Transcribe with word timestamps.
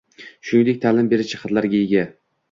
shuningdek 0.51 0.79
taʼlim 0.85 1.11
berish 1.11 1.29
jihatlariga 1.35 1.83
ega. 1.89 2.07